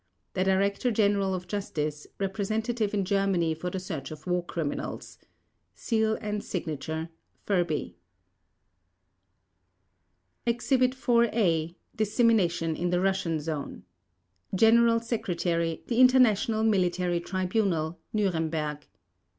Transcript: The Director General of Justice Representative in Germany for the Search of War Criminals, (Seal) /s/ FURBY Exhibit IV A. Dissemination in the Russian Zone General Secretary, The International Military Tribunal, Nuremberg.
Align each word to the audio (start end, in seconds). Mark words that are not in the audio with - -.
The 0.33 0.43
Director 0.43 0.89
General 0.89 1.35
of 1.35 1.47
Justice 1.47 2.07
Representative 2.17 2.91
in 2.95 3.05
Germany 3.05 3.53
for 3.53 3.69
the 3.69 3.79
Search 3.79 4.09
of 4.09 4.25
War 4.25 4.43
Criminals, 4.43 5.19
(Seal) 5.75 6.17
/s/ 6.17 7.07
FURBY 7.45 7.93
Exhibit 10.47 10.95
IV 11.07 11.23
A. 11.31 11.75
Dissemination 11.95 12.75
in 12.75 12.89
the 12.89 12.99
Russian 12.99 13.39
Zone 13.39 13.83
General 14.55 14.99
Secretary, 14.99 15.83
The 15.85 15.99
International 16.01 16.63
Military 16.63 17.19
Tribunal, 17.19 17.99
Nuremberg. 18.11 18.87